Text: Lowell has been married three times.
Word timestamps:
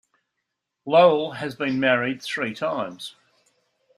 Lowell 0.83 1.33
has 1.33 1.53
been 1.53 1.79
married 1.79 2.23
three 2.23 2.55
times. 2.55 3.13